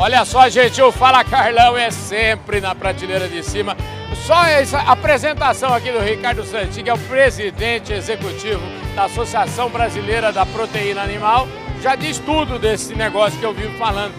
Olha 0.00 0.24
só, 0.24 0.48
gente, 0.48 0.80
o 0.80 0.92
Fala 0.92 1.24
Carlão 1.24 1.76
é 1.76 1.90
sempre 1.90 2.60
na 2.60 2.72
prateleira 2.72 3.26
de 3.26 3.42
cima. 3.42 3.76
Só 4.24 4.44
essa 4.44 4.78
apresentação 4.78 5.74
aqui 5.74 5.90
do 5.90 5.98
Ricardo 5.98 6.44
Santin, 6.44 6.84
que 6.84 6.88
é 6.88 6.94
o 6.94 6.98
presidente 6.98 7.92
executivo 7.92 8.62
da 8.94 9.06
Associação 9.06 9.68
Brasileira 9.68 10.30
da 10.30 10.46
Proteína 10.46 11.02
Animal, 11.02 11.48
já 11.82 11.96
diz 11.96 12.20
tudo 12.20 12.60
desse 12.60 12.94
negócio 12.94 13.40
que 13.40 13.44
eu 13.44 13.52
vivo 13.52 13.76
falando. 13.76 14.14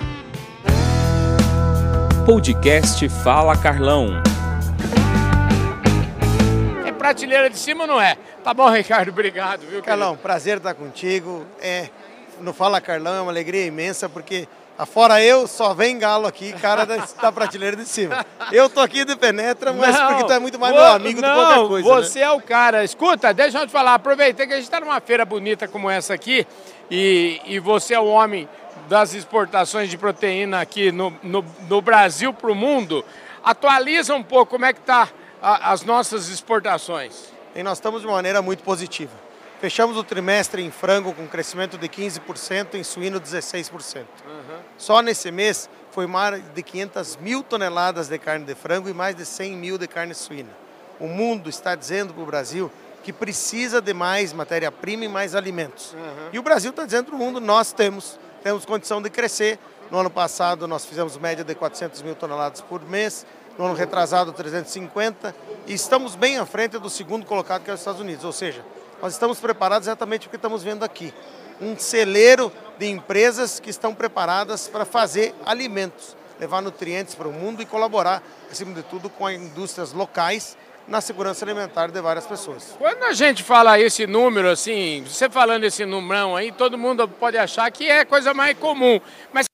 Podcast 2.26 3.08
Fala 3.24 3.56
Carlão. 3.56 4.22
É 6.86 6.92
prateleira 6.92 7.50
de 7.50 7.58
cima 7.58 7.84
ou 7.84 7.88
não 7.88 8.02
é? 8.02 8.18
Tá 8.44 8.54
bom, 8.54 8.70
Ricardo, 8.70 9.12
obrigado, 9.12 9.62
viu? 9.62 9.82
Carlão, 9.82 10.10
querido? 10.10 10.24
prazer 10.24 10.58
estar 10.58 10.74
contigo. 10.74 11.46
É, 11.62 11.88
no 12.40 12.54
Fala 12.54 12.82
Carlão 12.82 13.16
é 13.16 13.22
uma 13.22 13.32
alegria 13.32 13.66
imensa, 13.66 14.10
porque 14.10 14.48
Afora 14.80 15.22
eu, 15.22 15.46
só 15.46 15.74
vem 15.74 16.00
galo 16.00 16.26
aqui, 16.26 16.54
cara 16.54 16.86
da, 16.86 16.96
da 17.22 17.34
prateleira 17.34 17.76
de 17.76 17.84
cima. 17.84 18.26
Eu 18.50 18.70
tô 18.70 18.80
aqui 18.80 19.04
de 19.04 19.14
penetra, 19.18 19.74
mas 19.74 19.94
não, 19.94 20.08
porque 20.08 20.24
tu 20.24 20.32
é 20.32 20.40
muito 20.40 20.58
mais 20.58 20.74
meu 20.74 20.86
amigo 20.86 21.20
não, 21.20 21.28
do 21.28 21.36
que 21.36 21.42
qualquer 21.42 21.68
coisa. 21.68 21.90
Né? 21.90 21.96
Você 21.96 22.20
né? 22.20 22.26
é 22.26 22.32
o 22.32 22.42
cara. 22.42 22.82
Escuta, 22.82 23.34
deixa 23.34 23.60
eu 23.60 23.68
te 23.68 23.74
falar, 23.74 23.96
aproveitei 23.96 24.48
que 24.48 24.54
a 24.54 24.56
gente 24.56 24.64
está 24.64 24.80
numa 24.80 25.02
feira 25.02 25.26
bonita 25.26 25.68
como 25.68 25.90
essa 25.90 26.14
aqui, 26.14 26.48
e, 26.90 27.42
e 27.44 27.60
você 27.60 27.94
é 27.94 28.00
o 28.00 28.06
homem 28.06 28.48
das 28.88 29.14
exportações 29.14 29.90
de 29.90 29.98
proteína 29.98 30.62
aqui 30.62 30.94
no, 30.94 31.14
no, 31.22 31.44
no 31.68 31.82
Brasil 31.82 32.34
para 32.34 32.50
o 32.50 32.56
mundo. 32.56 33.04
Atualiza 33.44 34.16
um 34.16 34.24
pouco 34.24 34.52
como 34.52 34.64
é 34.64 34.72
que 34.72 34.80
tá 34.80 35.10
a, 35.42 35.74
as 35.74 35.84
nossas 35.84 36.30
exportações. 36.30 37.34
E 37.54 37.62
nós 37.62 37.80
estamos 37.80 38.02
de 38.02 38.08
maneira 38.08 38.42
muito 38.42 38.64
positiva. 38.64 39.12
Fechamos 39.60 39.98
o 39.98 40.04
trimestre 40.06 40.64
em 40.64 40.72
frango 40.72 41.14
com 41.14 41.28
crescimento 41.28 41.78
de 41.78 41.90
15%, 41.90 42.76
em 42.76 42.84
suíno 42.84 43.20
16%. 43.20 43.98
Uhum. 43.98 44.06
Só 44.78 45.02
nesse 45.02 45.32
mês 45.32 45.70
foi 45.92 46.08
mais 46.08 46.42
de 46.54 46.64
500 46.64 47.18
mil 47.18 47.44
toneladas 47.44 48.08
de 48.08 48.18
carne 48.18 48.46
de 48.46 48.56
frango 48.56 48.88
e 48.88 48.94
mais 48.94 49.18
de 49.18 49.26
100 49.26 49.58
mil 49.58 49.78
de 49.78 49.86
carne 49.86 50.14
suína. 50.14 50.50
O 50.98 51.08
mundo 51.08 51.50
está 51.50 51.76
dizendo 51.76 52.14
para 52.14 52.24
o 52.24 52.26
Brasil 52.26 52.72
que 53.04 53.12
precisa 53.12 53.82
de 53.82 53.94
mais 53.94 54.32
matéria-prima 54.32 55.04
e 55.04 55.10
mais 55.10 55.36
alimentos. 55.36 55.94
Uhum. 55.94 56.30
E 56.32 56.40
o 56.40 56.42
Brasil 56.42 56.70
está 56.70 56.86
dizendo 56.86 57.08
para 57.08 57.16
o 57.16 57.18
mundo, 57.18 57.42
nós 57.42 57.74
temos, 57.74 58.18
temos 58.42 58.66
condição 58.66 59.02
de 59.02 59.10
crescer. 59.10 59.60
No 59.92 60.00
ano 60.00 60.10
passado 60.10 60.70
nós 60.70 60.86
fizemos 60.86 61.18
média 61.18 61.44
de 61.44 61.54
400 61.54 62.02
mil 62.02 62.16
toneladas 62.16 62.62
por 62.62 62.82
mês, 62.88 63.26
no 63.58 63.66
ano 63.66 63.74
retrasado 63.74 64.32
350, 64.32 65.36
e 65.68 65.74
estamos 65.74 66.16
bem 66.16 66.38
à 66.38 66.46
frente 66.46 66.78
do 66.78 66.90
segundo 66.90 67.26
colocado 67.26 67.64
que 67.64 67.70
é 67.70 67.74
os 67.74 67.82
Estados 67.82 68.00
Unidos, 68.00 68.24
ou 68.24 68.32
seja, 68.32 68.64
nós 69.02 69.14
estamos 69.14 69.40
preparados 69.40 69.88
exatamente 69.88 70.28
o 70.28 70.30
que 70.30 70.36
estamos 70.36 70.64
vendo 70.64 70.84
aqui. 70.84 71.14
Um 71.62 71.78
celeiro 71.78 72.52
de 72.78 72.88
empresas 72.88 73.60
que 73.60 73.70
estão 73.70 73.94
preparadas 73.94 74.68
para 74.68 74.86
fazer 74.86 75.36
alimentos, 75.46 76.16
levar 76.40 76.62
nutrientes 76.62 77.16
para 77.16 77.28
o 77.28 77.34
mundo 77.34 77.62
e 77.62 77.66
colaborar, 77.66 78.24
acima 78.50 78.74
de 78.74 78.84
tudo, 78.84 79.10
com 79.10 79.28
as 79.28 79.36
indústrias 79.36 79.92
locais 79.92 80.58
na 80.88 81.02
segurança 81.02 81.46
alimentar 81.46 81.92
de 81.92 82.02
várias 82.02 82.26
pessoas. 82.26 82.76
Quando 82.78 83.04
a 83.04 83.14
gente 83.14 83.44
fala 83.44 83.80
esse 83.80 84.08
número, 84.08 84.50
assim, 84.50 85.04
você 85.06 85.30
falando 85.30 85.64
esse 85.64 85.86
numerão 85.86 86.36
aí, 86.36 86.52
todo 86.52 86.78
mundo 86.78 87.08
pode 87.08 87.38
achar 87.38 87.70
que 87.72 87.88
é 87.88 88.04
coisa 88.04 88.34
mais 88.34 88.58
comum. 88.58 89.00
Mas 89.32 89.46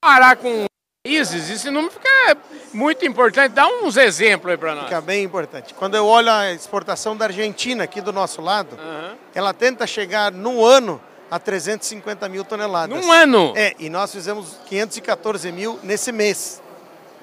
parar 0.00 0.36
com 0.36 0.66
países, 1.04 1.50
esse 1.50 1.70
número 1.70 1.92
fica 1.92 2.36
muito 2.72 3.04
importante. 3.04 3.52
Dá 3.52 3.68
uns 3.68 3.98
exemplos 3.98 4.50
aí 4.50 4.56
para 4.56 4.74
nós. 4.74 4.84
Fica 4.84 5.02
bem 5.02 5.22
importante. 5.22 5.74
Quando 5.74 5.94
eu 5.96 6.06
olho 6.06 6.30
a 6.30 6.50
exportação 6.50 7.14
da 7.14 7.26
Argentina 7.26 7.84
aqui 7.84 8.00
do 8.00 8.10
nosso 8.10 8.40
lado, 8.40 8.76
uhum. 8.76 9.14
ela 9.34 9.52
tenta 9.52 9.86
chegar 9.86 10.32
no 10.32 10.64
ano 10.64 10.98
a 11.30 11.38
350 11.38 12.26
mil 12.30 12.42
toneladas. 12.42 12.98
Num 12.98 13.12
ano? 13.12 13.52
É, 13.54 13.74
e 13.78 13.90
nós 13.90 14.12
fizemos 14.12 14.58
514 14.66 15.52
mil 15.52 15.78
nesse 15.82 16.10
mês. 16.10 16.62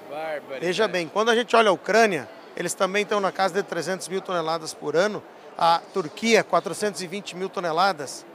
Bárbaro. 0.09 0.61
Veja 0.61 0.87
bem, 0.87 1.07
quando 1.07 1.29
a 1.29 1.35
gente 1.35 1.55
olha 1.55 1.69
a 1.69 1.73
Ucrânia, 1.73 2.29
eles 2.55 2.75
também 2.75 3.01
estão 3.01 3.19
na 3.19 3.31
casa 3.31 3.55
de 3.55 3.63
300 3.63 4.07
mil 4.09 4.21
toneladas 4.21 4.75
por 4.75 4.95
ano. 4.95 5.23
A 5.57 5.81
Turquia, 5.91 6.43
420 6.43 7.35
mil 7.35 7.49
toneladas. 7.49 8.27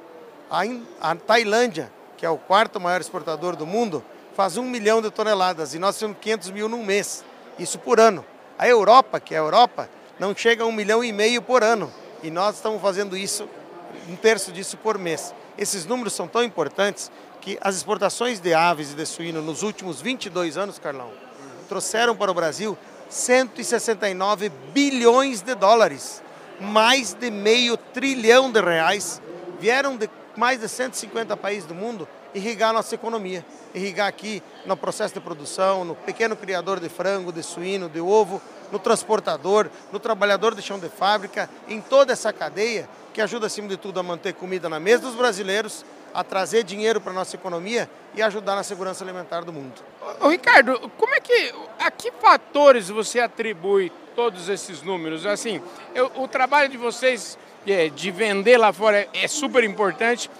A, 0.50 0.62
a 1.00 1.15
Tailândia, 1.15 1.88
que 2.16 2.26
é 2.26 2.31
o 2.31 2.37
quarto 2.37 2.81
maior 2.81 3.00
exportador 3.00 3.54
do 3.54 3.65
mundo, 3.65 4.04
faz 4.36 4.58
um 4.58 4.64
milhão 4.64 5.00
de 5.00 5.10
toneladas 5.10 5.72
e 5.72 5.78
nós 5.78 5.98
temos 5.98 6.19
500 6.20 6.50
mil 6.50 6.69
num 6.69 6.84
mês, 6.84 7.24
isso 7.58 7.78
por 7.78 7.98
ano. 7.98 8.22
A 8.58 8.69
Europa, 8.69 9.19
que 9.19 9.34
é 9.34 9.38
a 9.38 9.41
Europa, 9.41 9.88
não 10.20 10.36
chega 10.36 10.62
a 10.62 10.66
um 10.66 10.72
milhão 10.72 11.02
e 11.02 11.10
meio 11.10 11.41
por 11.41 11.64
ano 11.64 11.91
e 12.22 12.30
nós 12.30 12.56
estamos 12.56 12.82
fazendo 12.82 13.16
isso, 13.16 13.48
um 14.06 14.14
terço 14.14 14.52
disso 14.52 14.76
por 14.76 14.98
mês. 14.98 15.34
Esses 15.56 15.86
números 15.86 16.12
são 16.12 16.28
tão 16.28 16.44
importantes 16.44 17.10
que 17.41 17.56
as 17.62 17.76
exportações 17.76 18.38
de 18.38 18.52
aves 18.52 18.92
e 18.92 18.94
de 18.94 19.06
suíno 19.06 19.41
nos 19.41 19.62
últimos 19.62 20.02
22 20.02 20.58
anos, 20.58 20.78
Carlão, 20.78 21.10
trouxeram 21.66 22.14
para 22.14 22.30
o 22.30 22.34
Brasil 22.34 22.76
169 23.08 24.50
bilhões 24.74 25.41
de 25.41 25.54
dólares, 25.54 26.22
mais 26.60 27.14
de 27.14 27.30
meio 27.30 27.78
trilhão 27.78 28.53
de 28.53 28.60
reais, 28.60 29.22
vieram 29.58 29.97
de 29.97 30.10
mais 30.36 30.60
de 30.60 30.68
150 30.68 31.34
países 31.38 31.64
do 31.64 31.74
mundo 31.74 32.06
irrigar 32.36 32.72
nossa 32.72 32.94
economia, 32.94 33.44
irrigar 33.74 34.06
aqui 34.06 34.42
no 34.66 34.76
processo 34.76 35.14
de 35.14 35.20
produção, 35.20 35.84
no 35.84 35.94
pequeno 35.94 36.36
criador 36.36 36.78
de 36.78 36.88
frango, 36.88 37.32
de 37.32 37.42
suíno, 37.42 37.88
de 37.88 38.00
ovo, 38.00 38.41
no 38.70 38.78
transportador, 38.78 39.70
no 39.91 39.98
trabalhador 39.98 40.54
de 40.54 40.60
chão 40.60 40.78
de 40.78 40.88
fábrica, 40.88 41.48
em 41.66 41.80
toda 41.80 42.12
essa 42.12 42.32
cadeia 42.32 42.88
que 43.14 43.20
ajuda, 43.22 43.47
acima 43.47 43.69
de 43.69 43.78
tudo, 43.78 43.98
a 43.98 44.02
manter 44.02 44.34
comida 44.34 44.69
na 44.69 44.78
mesa 44.78 45.04
dos 45.04 45.14
brasileiros, 45.14 45.84
a 46.12 46.22
trazer 46.22 46.62
dinheiro 46.62 47.00
para 47.00 47.12
a 47.12 47.14
nossa 47.14 47.36
economia 47.36 47.88
e 48.14 48.22
ajudar 48.22 48.54
na 48.54 48.62
segurança 48.62 49.03
alimentar 49.03 49.42
do 49.42 49.53
mundo. 49.53 49.74
Ô, 50.20 50.28
Ricardo, 50.28 50.91
como 50.98 51.14
é 51.14 51.20
que, 51.20 51.54
a 51.78 51.91
que 51.91 52.10
fatores 52.12 52.88
você 52.91 53.20
atribui 53.20 53.91
todos 54.14 54.48
esses 54.48 54.82
números? 54.82 55.24
Assim, 55.24 55.62
eu, 55.94 56.10
o 56.16 56.28
trabalho 56.28 56.68
de 56.68 56.76
vocês 56.76 57.38
é, 57.66 57.88
de 57.88 58.10
vender 58.10 58.58
lá 58.58 58.72
fora 58.72 58.98
é, 58.98 59.08
é 59.14 59.28
super 59.28 59.64
importante, 59.64 60.30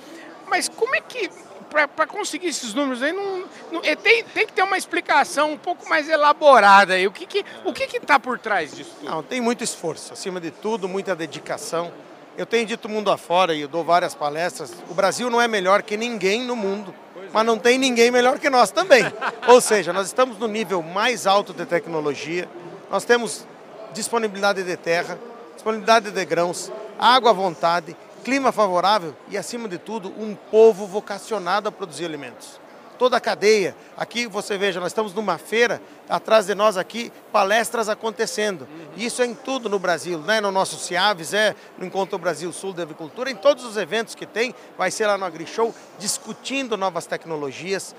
mas 0.49 0.69
como 0.69 0.95
é 0.95 1.01
que 1.01 1.31
para 1.69 2.07
conseguir 2.07 2.49
esses 2.49 2.73
números 2.73 3.03
aí, 3.03 3.13
não, 3.13 3.45
não, 3.71 3.81
é, 3.83 3.95
tem, 3.95 4.25
tem 4.25 4.47
que 4.47 4.53
ter 4.53 4.63
uma 4.63 4.79
explicação 4.79 5.53
um 5.53 5.59
pouco 5.59 5.89
mais 5.89 6.09
elaborada 6.09 6.95
aí. 6.95 7.07
O 7.07 7.13
que 7.13 7.27
que 7.27 7.45
o 7.65 7.73
que 7.73 7.85
está 7.97 8.19
por 8.19 8.39
trás 8.39 8.75
disso 8.75 8.93
tudo? 9.01 9.11
Não, 9.11 9.23
tem 9.23 9.41
muito 9.41 9.63
esforço, 9.63 10.13
acima 10.13 10.41
de 10.41 10.51
tudo, 10.51 10.89
muita 10.89 11.15
dedicação. 11.15 11.93
Eu 12.37 12.45
tenho 12.45 12.67
dito 12.67 12.89
mundo 12.89 13.11
afora 13.11 13.55
e 13.55 13.63
eu 13.63 13.69
dou 13.69 13.83
várias 13.83 14.15
palestras. 14.15 14.73
O 14.91 14.95
Brasil 14.95 15.31
não 15.31 15.41
é 15.41 15.49
melhor 15.49 15.83
que 15.83 15.97
ninguém 15.97 16.43
no 16.43 16.55
mundo, 16.55 16.95
pois 17.15 17.33
mas 17.33 17.43
é. 17.43 17.47
não 17.47 17.59
tem 17.59 17.79
ninguém 17.79 18.11
melhor 18.11 18.39
que 18.39 18.51
nós 18.51 18.71
também. 18.71 19.05
Ou 19.49 19.61
seja, 19.61 19.93
nós 19.93 20.07
estamos 20.07 20.39
no 20.39 20.47
nível 20.47 20.83
mais 20.83 21.27
alto 21.27 21.53
de 21.53 21.65
tecnologia, 21.65 22.49
nós 22.91 23.05
temos 23.05 23.47
disponibilidade 23.93 24.63
de 24.63 24.77
terra, 24.77 25.19
disponibilidade 25.55 26.11
de 26.11 26.25
grãos, 26.25 26.71
água 26.99 27.31
à 27.31 27.35
vontade, 27.35 27.97
clima 28.27 28.51
favorável 28.51 29.15
e, 29.29 29.39
acima 29.39 29.69
de 29.69 29.79
tudo, 29.79 30.09
um 30.21 30.35
povo 30.35 30.85
vocacionado 30.85 31.69
a 31.69 31.73
produzir 31.73 32.07
alimentos. 32.07 32.59
Toda 32.99 33.19
a 33.19 33.21
cadeia. 33.21 33.77
Aqui 33.97 34.27
você 34.27 34.59
veja, 34.59 34.81
nós 34.81 34.91
estamos 34.91 35.15
numa 35.15 35.39
feira, 35.39 35.81
atrás 36.09 36.47
de 36.47 36.53
nós 36.53 36.77
aqui, 36.77 37.13
palestras 37.31 37.89
acontecendo. 37.89 38.63
Uhum. 38.63 38.89
Isso 38.97 39.23
é 39.23 39.27
em 39.27 39.33
tudo 39.33 39.69
no 39.69 39.79
Brasil, 39.79 40.19
né? 40.19 40.41
no 40.41 40.51
nosso 40.51 40.77
CIAVES, 40.77 41.35
é 41.35 41.55
no 41.79 41.87
Encontro 41.87 42.19
Brasil 42.19 42.53
Sul 42.53 42.73
de 42.73 42.83
Avicultura, 42.83 43.31
em 43.31 43.37
todos 43.37 43.65
os 43.65 43.77
eventos 43.77 44.17
que 44.17 44.27
tem, 44.27 44.53
vai 44.77 44.91
ser 44.91 45.07
lá 45.07 45.17
no 45.17 45.25
AgriShow, 45.25 45.73
discutindo 45.97 46.77
novas 46.77 47.07
tecnologias, 47.07 47.95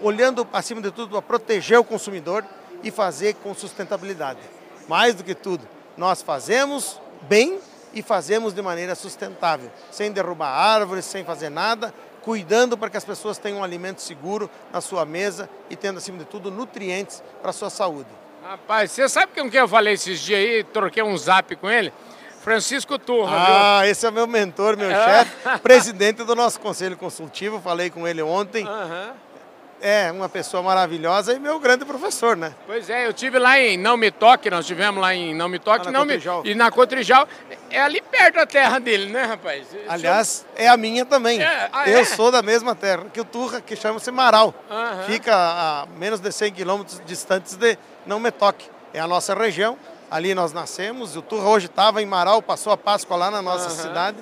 olhando, 0.00 0.46
acima 0.52 0.80
de 0.80 0.92
tudo, 0.92 1.10
para 1.10 1.22
proteger 1.22 1.80
o 1.80 1.84
consumidor 1.84 2.44
e 2.84 2.92
fazer 2.92 3.34
com 3.42 3.52
sustentabilidade. 3.52 4.38
Mais 4.88 5.16
do 5.16 5.24
que 5.24 5.34
tudo, 5.34 5.66
nós 5.96 6.22
fazemos 6.22 7.00
bem 7.22 7.58
e 7.94 8.02
fazemos 8.02 8.52
de 8.52 8.62
maneira 8.62 8.94
sustentável, 8.94 9.70
sem 9.90 10.10
derrubar 10.12 10.48
árvores, 10.48 11.04
sem 11.04 11.24
fazer 11.24 11.50
nada, 11.50 11.92
cuidando 12.22 12.78
para 12.78 12.88
que 12.88 12.96
as 12.96 13.04
pessoas 13.04 13.38
tenham 13.38 13.58
um 13.58 13.64
alimento 13.64 14.00
seguro 14.00 14.48
na 14.72 14.80
sua 14.80 15.04
mesa 15.04 15.48
e 15.68 15.76
tendo, 15.76 15.98
acima 15.98 16.18
de 16.18 16.24
tudo, 16.24 16.50
nutrientes 16.50 17.22
para 17.40 17.50
a 17.50 17.52
sua 17.52 17.70
saúde. 17.70 18.08
Rapaz, 18.42 18.90
você 18.90 19.08
sabe 19.08 19.32
com 19.34 19.50
quem 19.50 19.60
eu 19.60 19.68
falei 19.68 19.94
esses 19.94 20.20
dias 20.20 20.40
aí, 20.40 20.64
troquei 20.64 21.02
um 21.02 21.16
zap 21.16 21.54
com 21.56 21.70
ele? 21.70 21.92
Francisco 22.40 22.98
Turra. 22.98 23.36
Ah, 23.36 23.82
viu? 23.82 23.90
esse 23.90 24.04
é 24.04 24.10
meu 24.10 24.26
mentor, 24.26 24.76
meu 24.76 24.90
é. 24.90 25.04
chefe, 25.04 25.58
presidente 25.60 26.24
do 26.24 26.34
nosso 26.34 26.58
conselho 26.58 26.96
consultivo, 26.96 27.60
falei 27.60 27.88
com 27.88 28.06
ele 28.06 28.20
ontem. 28.20 28.66
Uhum. 28.66 29.12
É, 29.84 30.12
uma 30.12 30.28
pessoa 30.28 30.62
maravilhosa 30.62 31.34
e 31.34 31.40
meu 31.40 31.58
grande 31.58 31.84
professor, 31.84 32.36
né? 32.36 32.54
Pois 32.68 32.88
é, 32.88 33.04
eu 33.04 33.12
tive 33.12 33.36
lá 33.36 33.58
em 33.58 33.76
Não 33.76 33.96
Me 33.96 34.12
Toque, 34.12 34.48
nós 34.48 34.64
tivemos 34.64 35.02
lá 35.02 35.12
em 35.12 35.34
Não 35.34 35.48
Me 35.48 35.58
Toque, 35.58 35.88
ah, 35.88 35.90
não 35.90 36.04
me, 36.04 36.20
e 36.44 36.54
na 36.54 36.70
Cotrijal. 36.70 37.26
É 37.68 37.82
ali 37.82 38.00
perto 38.00 38.36
da 38.36 38.46
terra 38.46 38.78
dele, 38.78 39.10
né, 39.10 39.24
rapaz? 39.24 39.66
Aliás, 39.88 40.46
é 40.54 40.68
a 40.68 40.76
minha 40.76 41.04
também. 41.04 41.42
É, 41.42 41.68
ah, 41.72 41.90
eu 41.90 41.98
é? 41.98 42.04
sou 42.04 42.30
da 42.30 42.42
mesma 42.42 42.76
terra, 42.76 43.06
que 43.12 43.20
o 43.20 43.24
Turra, 43.24 43.60
que 43.60 43.74
chama-se 43.74 44.08
Marau. 44.12 44.54
Uhum. 44.70 45.02
Fica 45.06 45.34
a 45.34 45.86
menos 45.98 46.20
de 46.20 46.30
100 46.30 46.52
quilômetros 46.52 47.02
distantes 47.04 47.56
de 47.56 47.76
Não 48.06 48.20
Me 48.20 48.30
Toque. 48.30 48.70
É 48.94 49.00
a 49.00 49.08
nossa 49.08 49.34
região, 49.34 49.76
ali 50.08 50.32
nós 50.32 50.52
nascemos. 50.52 51.16
O 51.16 51.22
Turra 51.22 51.48
hoje 51.48 51.66
estava 51.66 52.00
em 52.00 52.06
Marau, 52.06 52.40
passou 52.40 52.72
a 52.72 52.76
Páscoa 52.76 53.16
lá 53.16 53.32
na 53.32 53.42
nossa 53.42 53.68
uhum. 53.68 53.76
cidade. 53.88 54.18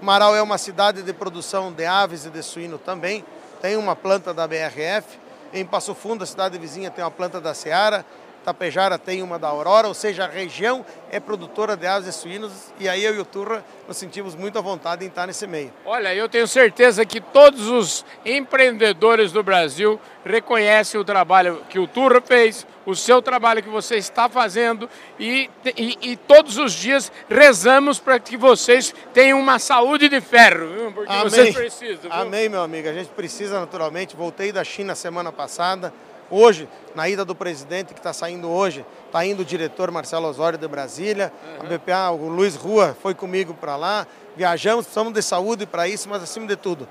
Marau 0.00 0.34
é 0.34 0.40
uma 0.40 0.56
cidade 0.56 1.02
de 1.02 1.12
produção 1.12 1.70
de 1.70 1.84
aves 1.84 2.24
e 2.24 2.30
de 2.30 2.42
suíno 2.42 2.78
também 2.78 3.22
tem 3.60 3.76
uma 3.76 3.96
planta 3.96 4.32
da 4.32 4.46
BRF 4.46 5.18
Em 5.52 5.64
Passo 5.64 5.94
Fundo, 5.94 6.24
a 6.24 6.26
cidade 6.26 6.58
vizinha, 6.58 6.90
tem 6.90 7.04
uma 7.04 7.10
planta 7.10 7.40
da 7.40 7.54
Seara, 7.54 8.04
Tapejara 8.46 8.96
tem 8.96 9.24
uma 9.24 9.40
da 9.40 9.48
Aurora, 9.48 9.88
ou 9.88 9.94
seja, 9.94 10.24
a 10.24 10.28
região 10.28 10.86
é 11.10 11.18
produtora 11.18 11.76
de 11.76 11.84
aves 11.84 12.08
e 12.08 12.12
suínos 12.12 12.52
e 12.78 12.88
aí 12.88 13.02
eu 13.02 13.16
e 13.16 13.18
o 13.18 13.24
Turra 13.24 13.64
nos 13.88 13.96
sentimos 13.96 14.36
muito 14.36 14.56
à 14.56 14.62
vontade 14.62 15.04
em 15.04 15.08
estar 15.08 15.26
nesse 15.26 15.48
meio. 15.48 15.72
Olha, 15.84 16.14
eu 16.14 16.28
tenho 16.28 16.46
certeza 16.46 17.04
que 17.04 17.20
todos 17.20 17.66
os 17.66 18.04
empreendedores 18.24 19.32
do 19.32 19.42
Brasil 19.42 20.00
reconhecem 20.24 21.00
o 21.00 21.04
trabalho 21.04 21.60
que 21.68 21.76
o 21.76 21.88
Turra 21.88 22.20
fez, 22.20 22.64
o 22.86 22.94
seu 22.94 23.20
trabalho 23.20 23.60
que 23.64 23.68
você 23.68 23.96
está 23.96 24.28
fazendo 24.28 24.88
e, 25.18 25.50
e, 25.76 25.98
e 26.12 26.16
todos 26.16 26.56
os 26.56 26.72
dias 26.72 27.10
rezamos 27.28 27.98
para 27.98 28.20
que 28.20 28.36
vocês 28.36 28.94
tenham 29.12 29.40
uma 29.40 29.58
saúde 29.58 30.08
de 30.08 30.20
ferro, 30.20 30.68
viu? 30.68 30.92
porque 30.92 31.12
Amém. 31.12 31.24
vocês 31.24 31.52
precisam. 31.52 32.02
Viu? 32.02 32.12
Amém, 32.12 32.48
meu 32.48 32.62
amigo. 32.62 32.88
A 32.88 32.92
gente 32.92 33.08
precisa 33.08 33.58
naturalmente. 33.58 34.14
Voltei 34.14 34.52
da 34.52 34.62
China 34.62 34.94
semana 34.94 35.32
passada 35.32 35.92
Hoje, 36.30 36.68
na 36.94 37.08
ida 37.08 37.24
do 37.24 37.34
presidente 37.34 37.94
que 37.94 38.00
está 38.00 38.12
saindo 38.12 38.48
hoje, 38.48 38.84
está 39.06 39.24
indo 39.24 39.42
o 39.42 39.44
diretor 39.44 39.90
Marcelo 39.90 40.26
Osório 40.26 40.58
de 40.58 40.66
Brasília, 40.66 41.32
uhum. 41.60 41.66
a 41.66 41.78
BPA, 41.78 42.10
o 42.10 42.28
Luiz 42.28 42.56
Rua 42.56 42.96
foi 43.00 43.14
comigo 43.14 43.54
para 43.54 43.76
lá, 43.76 44.06
viajamos, 44.36 44.86
precisamos 44.86 45.12
de 45.12 45.22
saúde 45.22 45.66
para 45.66 45.86
isso, 45.86 46.08
mas 46.08 46.22
acima 46.22 46.46
de 46.46 46.56
tudo, 46.56 46.88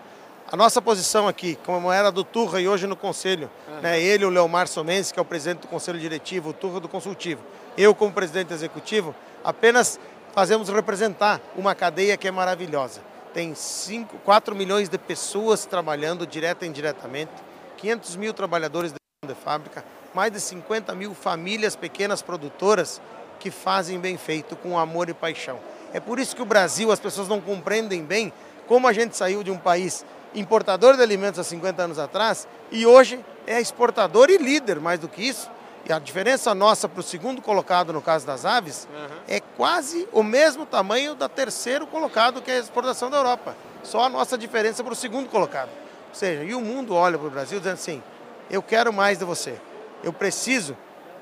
a 0.52 0.56
nossa 0.56 0.82
posição 0.82 1.28
aqui, 1.28 1.58
como 1.66 1.92
era 1.92 2.12
do 2.12 2.24
Turra 2.24 2.62
e 2.62 2.68
hoje 2.68 2.88
no 2.88 2.96
Conselho, 2.96 3.50
uhum. 3.68 3.82
né, 3.82 4.00
ele, 4.00 4.24
o 4.24 4.30
Leomar 4.30 4.68
Somense, 4.68 5.14
que 5.14 5.20
é 5.20 5.22
o 5.22 5.26
presidente 5.26 5.62
do 5.62 5.68
Conselho 5.68 6.00
Diretivo, 6.00 6.52
o 6.52 6.54
Turra 6.54 6.80
do 6.80 6.88
Consultivo, 6.88 7.42
eu 7.78 7.94
como 7.96 8.14
presidente 8.14 8.54
executivo, 8.54 9.14
apenas 9.44 10.00
fazemos 10.34 10.70
representar 10.70 11.42
uma 11.56 11.74
cadeia 11.74 12.16
que 12.16 12.28
é 12.28 12.32
maravilhosa. 12.32 13.02
Tem 13.34 13.54
5, 13.54 14.18
4 14.20 14.56
milhões 14.56 14.88
de 14.88 14.98
pessoas 14.98 15.66
trabalhando 15.66 16.26
direta 16.26 16.66
e 16.66 16.70
indiretamente, 16.70 17.32
500 17.78 18.16
mil 18.16 18.34
trabalhadores 18.34 18.94
de 19.26 19.36
fábrica, 19.36 19.84
mais 20.14 20.32
de 20.32 20.40
50 20.40 20.94
mil 20.96 21.14
famílias 21.14 21.76
pequenas 21.76 22.22
produtoras 22.22 23.02
que 23.40 23.52
fazem 23.52 24.00
bem 24.00 24.18
feito, 24.18 24.56
com 24.56 24.78
amor 24.78 25.10
e 25.10 25.14
paixão. 25.14 25.60
É 25.94 26.00
por 26.00 26.20
isso 26.20 26.36
que 26.36 26.42
o 26.42 26.46
Brasil, 26.46 26.92
as 26.92 27.00
pessoas 27.00 27.28
não 27.28 27.40
compreendem 27.40 28.04
bem 28.04 28.32
como 28.68 28.88
a 28.88 28.94
gente 28.94 29.16
saiu 29.16 29.44
de 29.44 29.52
um 29.52 29.58
país 29.58 30.06
importador 30.34 30.96
de 30.96 31.02
alimentos 31.02 31.40
há 31.40 31.44
50 31.44 31.84
anos 31.84 32.00
atrás 32.00 32.48
e 32.72 32.86
hoje 32.86 33.24
é 33.48 33.62
exportador 33.62 34.30
e 34.30 34.38
líder, 34.38 34.80
mais 34.80 35.00
do 35.00 35.08
que 35.08 35.22
isso. 35.22 35.50
E 35.88 35.94
a 35.94 36.00
diferença 36.00 36.56
nossa 36.56 36.90
para 36.90 37.00
o 37.00 37.04
segundo 37.04 37.42
colocado, 37.42 37.94
no 37.94 38.02
caso 38.02 38.26
das 38.26 38.44
aves, 38.44 38.88
uhum. 38.92 39.18
é 39.28 39.40
quase 39.40 40.08
o 40.12 40.24
mesmo 40.24 40.66
tamanho 40.66 41.14
da 41.14 41.30
terceiro 41.30 41.86
colocado, 41.86 42.42
que 42.42 42.50
é 42.50 42.56
a 42.56 42.60
exportação 42.60 43.10
da 43.10 43.18
Europa. 43.18 43.56
Só 43.84 44.04
a 44.04 44.10
nossa 44.10 44.36
diferença 44.36 44.84
para 44.84 44.94
o 44.94 44.96
segundo 44.96 45.30
colocado. 45.30 45.70
Ou 46.10 46.16
seja, 46.16 46.44
e 46.44 46.56
o 46.56 46.62
mundo 46.62 46.96
olha 46.96 47.20
para 47.20 47.28
o 47.28 47.30
Brasil 47.30 47.60
dizendo 47.60 47.76
assim, 47.76 48.02
eu 48.50 48.62
quero 48.62 48.92
mais 48.94 49.18
de 49.18 49.26
você. 49.26 49.60
Eu 50.04 50.14
preciso 50.14 50.78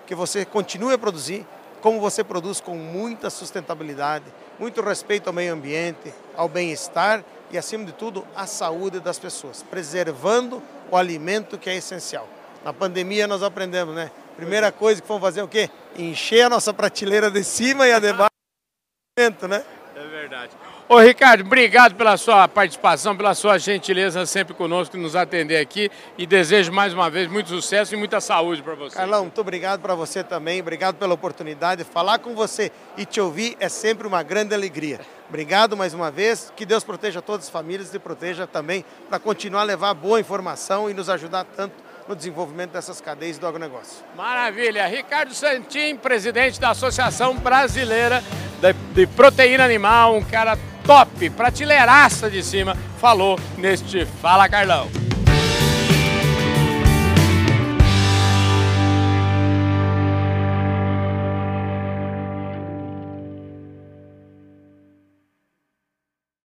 que 0.06 0.16
você 0.16 0.46
continue 0.46 0.94
a 0.94 0.98
produzir 0.98 1.46
como 1.82 2.00
você 2.00 2.24
produz 2.24 2.62
com 2.62 2.76
muita 2.76 3.30
sustentabilidade, 3.30 4.26
muito 4.58 4.82
respeito 4.82 5.28
ao 5.28 5.34
meio 5.34 5.54
ambiente, 5.54 6.14
ao 6.36 6.48
bem-estar 6.48 7.24
e, 7.52 7.58
acima 7.58 7.84
de 7.84 7.92
tudo, 7.92 8.26
à 8.34 8.48
saúde 8.48 9.02
das 9.02 9.20
pessoas, 9.20 9.62
preservando 9.64 10.64
o 10.90 10.96
alimento 10.96 11.58
que 11.58 11.70
é 11.70 11.76
essencial. 11.76 12.28
Na 12.64 12.72
pandemia 12.72 13.28
nós 13.28 13.44
aprendemos, 13.44 13.94
né? 13.94 14.10
Primeira 14.38 14.72
coisa 14.72 15.02
que 15.02 15.08
vamos 15.08 15.22
fazer 15.22 15.42
é 15.42 15.44
o 15.44 15.48
quê? 15.48 15.70
Encher 15.98 16.44
a 16.44 16.50
nossa 16.50 16.74
prateleira 16.74 17.30
de 17.30 17.44
cima 17.44 17.86
e 17.86 17.92
a 17.92 18.00
de 18.00 18.14
baixo, 18.14 19.48
né? 19.48 19.66
Verdade. 20.24 20.54
Ô 20.88 21.00
Ricardo, 21.00 21.42
obrigado 21.42 21.96
pela 21.96 22.16
sua 22.16 22.48
participação, 22.48 23.16
pela 23.16 23.36
sua 23.36 23.58
gentileza 23.58 24.26
sempre 24.26 24.54
conosco, 24.54 24.96
nos 24.96 25.18
atender 25.18 25.58
aqui 25.58 25.92
e 26.18 26.26
desejo 26.26 26.72
mais 26.72 26.94
uma 26.94 27.10
vez 27.10 27.30
muito 27.30 27.50
sucesso 27.50 27.94
e 27.94 27.98
muita 27.98 28.22
saúde 28.22 28.64
para 28.64 28.74
você. 28.74 28.96
Carlão, 28.96 29.24
muito 29.24 29.42
obrigado 29.42 29.82
para 29.82 29.96
você 29.96 30.24
também, 30.24 30.62
obrigado 30.62 30.96
pela 30.96 31.14
oportunidade. 31.14 31.84
Falar 31.84 32.20
com 32.20 32.34
você 32.34 32.72
e 32.96 33.06
te 33.06 33.20
ouvir 33.20 33.58
é 33.60 33.68
sempre 33.68 34.08
uma 34.08 34.24
grande 34.24 34.56
alegria. 34.56 35.02
Obrigado 35.28 35.76
mais 35.76 35.94
uma 35.94 36.10
vez, 36.10 36.54
que 36.56 36.66
Deus 36.66 36.86
proteja 36.86 37.22
todas 37.22 37.48
as 37.48 37.52
famílias 37.52 37.94
e 37.94 38.00
proteja 38.00 38.48
também 38.48 38.86
para 39.10 39.20
continuar 39.20 39.62
a 39.62 39.66
levar 39.66 39.94
boa 39.94 40.22
informação 40.22 40.90
e 40.90 40.94
nos 40.94 41.10
ajudar 41.10 41.44
tanto 41.44 41.76
no 42.08 42.16
desenvolvimento 42.16 42.72
dessas 42.72 43.02
cadeias 43.02 43.38
do 43.38 43.46
agronegócio. 43.46 44.04
Maravilha. 44.16 44.88
Ricardo 44.88 45.34
Santin, 45.34 45.98
presidente 45.98 46.62
da 46.62 46.70
Associação 46.70 47.36
Brasileira 47.36 48.24
de 48.94 49.08
Proteína 49.08 49.66
Animal, 49.66 50.16
um 50.16 50.24
cara 50.24 50.58
top, 50.86 51.30
prateleiraça 51.32 52.30
de 52.30 52.44
cima, 52.44 52.78
falou 53.00 53.40
neste 53.58 54.06
Fala 54.22 54.48
Carlão. 54.48 55.03